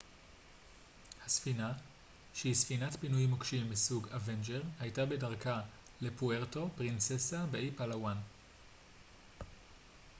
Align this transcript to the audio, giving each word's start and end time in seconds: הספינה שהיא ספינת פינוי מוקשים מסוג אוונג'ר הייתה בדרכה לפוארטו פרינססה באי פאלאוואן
הספינה 1.25 1.71
שהיא 2.33 2.53
ספינת 2.53 2.95
פינוי 2.99 3.25
מוקשים 3.25 3.69
מסוג 3.69 4.07
אוונג'ר 4.13 4.61
הייתה 4.79 5.05
בדרכה 5.05 5.61
לפוארטו 6.01 6.69
פרינססה 6.77 7.45
באי 7.51 7.71
פאלאוואן 7.75 8.17